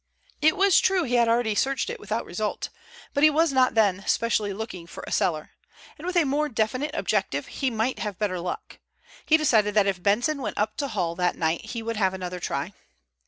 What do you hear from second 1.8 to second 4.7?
it without result, but he was not then specially